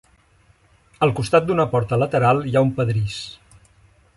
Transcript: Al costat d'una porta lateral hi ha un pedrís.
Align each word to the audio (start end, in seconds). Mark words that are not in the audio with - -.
Al 1.07 1.13
costat 1.19 1.45
d'una 1.49 1.65
porta 1.75 1.99
lateral 2.05 2.41
hi 2.47 2.55
ha 2.57 2.65
un 2.69 2.73
pedrís. 2.81 3.19